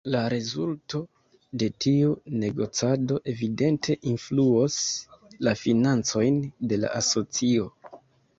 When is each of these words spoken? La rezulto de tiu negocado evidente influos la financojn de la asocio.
La 0.13 0.19
rezulto 0.33 1.01
de 1.63 1.67
tiu 1.85 2.13
negocado 2.43 3.19
evidente 3.35 3.97
influos 4.13 4.79
la 5.49 5.55
financojn 5.61 6.41
de 6.73 6.83
la 6.83 6.93
asocio. 7.03 7.71